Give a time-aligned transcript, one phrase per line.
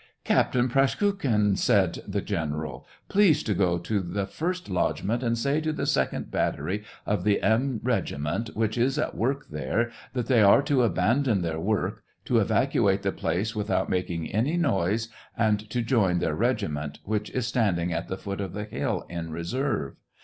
[0.23, 3.07] "Captain Praskukhin!" said the general, S6 SEVASTOPOL IN MAY.
[3.07, 7.23] *' please to go to the first lodgement and say to the second battery of
[7.23, 12.03] the M regiment, which is at work there, that they are to abandon their work,
[12.25, 17.45] to evacuate the place without making any noise, and to join their regiment, which is
[17.45, 19.97] stand ing at the foot of the hill in reserve.